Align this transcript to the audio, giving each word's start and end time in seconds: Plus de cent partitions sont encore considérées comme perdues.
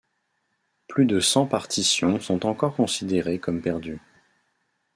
Plus 0.87 1.05
de 1.05 1.19
cent 1.19 1.45
partitions 1.45 2.19
sont 2.19 2.47
encore 2.47 2.75
considérées 2.75 3.37
comme 3.37 3.61
perdues. 3.61 4.01